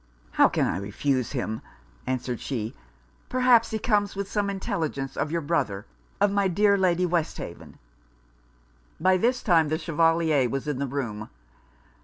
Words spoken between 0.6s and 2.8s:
I refuse him?' answered she;